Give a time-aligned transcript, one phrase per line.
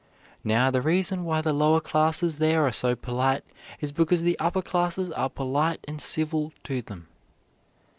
[0.43, 3.43] Now, the reason why the lower classes there are so polite
[3.81, 7.07] is because the upper classes are polite and civil to them."